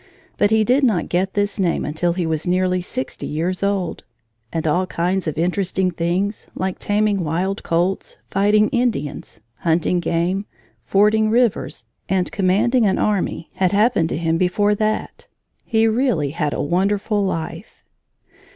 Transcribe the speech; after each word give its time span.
But 0.35 0.49
he 0.49 0.63
did 0.63 0.83
not 0.83 1.09
get 1.09 1.35
this 1.35 1.59
name 1.59 1.85
until 1.85 2.13
he 2.13 2.25
was 2.25 2.47
nearly 2.47 2.81
sixty 2.81 3.27
years 3.27 3.61
old; 3.61 4.03
and 4.51 4.65
all 4.65 4.87
kinds 4.87 5.27
of 5.27 5.37
interesting 5.37 5.91
things, 5.91 6.47
like 6.55 6.79
taming 6.79 7.23
wild 7.23 7.61
colts, 7.61 8.17
fighting 8.31 8.67
Indians, 8.69 9.41
hunting 9.57 9.99
game, 9.99 10.47
fording 10.83 11.29
rivers, 11.29 11.85
and 12.09 12.31
commanding 12.31 12.87
an 12.87 12.97
army, 12.97 13.51
had 13.57 13.73
happened 13.73 14.09
to 14.09 14.17
him 14.17 14.39
before 14.39 14.73
that. 14.73 15.27
He 15.65 15.85
really 15.87 16.31
had 16.31 16.51
a 16.55 16.61
wonderful 16.63 17.23
life. 17.23 17.83